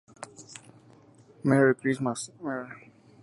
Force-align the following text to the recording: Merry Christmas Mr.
Merry 1.43 1.75
Christmas 1.75 2.31
Mr. 2.41 2.71